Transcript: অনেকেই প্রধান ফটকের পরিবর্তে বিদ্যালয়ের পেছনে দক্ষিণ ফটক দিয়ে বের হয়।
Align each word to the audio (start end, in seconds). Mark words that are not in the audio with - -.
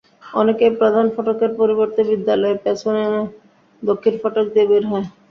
অনেকেই 0.33 0.71
প্রধান 0.79 1.05
ফটকের 1.15 1.51
পরিবর্তে 1.59 2.01
বিদ্যালয়ের 2.09 2.57
পেছনে 2.65 3.03
দক্ষিণ 3.83 4.13
ফটক 4.21 4.45
দিয়ে 4.53 4.67
বের 4.71 4.83
হয়। 4.91 5.05